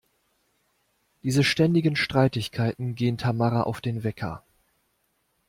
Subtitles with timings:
[1.21, 4.43] Diese ständigen Streitigkeiten gehen Tamara auf den Wecker.